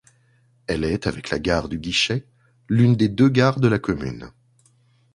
Elle 0.65 0.83
est, 0.83 1.05
avec 1.05 1.29
la 1.29 1.37
gare 1.37 1.69
du 1.69 1.77
Guichet, 1.77 2.25
l'une 2.67 2.95
des 2.95 3.07
deux 3.07 3.29
gares 3.29 3.59
de 3.59 3.67
la 3.67 3.77
commune. 3.77 4.31